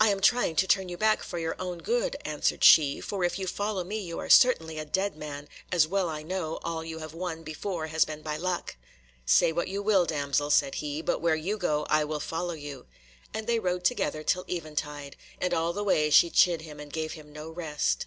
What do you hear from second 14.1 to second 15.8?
till eventide, and all